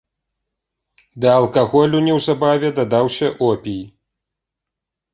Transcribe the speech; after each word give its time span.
Да 1.25 1.29
алкаголю 1.41 2.03
неўзабаве 2.07 2.75
дадаўся 2.83 3.33
опій. 3.53 3.81